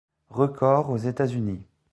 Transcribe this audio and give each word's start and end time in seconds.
Records 0.31 0.89
aux 0.89 0.97
États-Unis. 1.05 1.63